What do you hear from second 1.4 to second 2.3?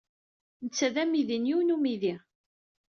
yiwen n umidi.